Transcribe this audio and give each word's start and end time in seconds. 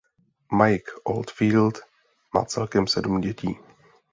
Mike 0.49 0.91
Oldfield 1.05 1.79
má 2.33 2.45
celkem 2.45 2.87
sedm 2.87 3.21
dětí. 3.21 3.57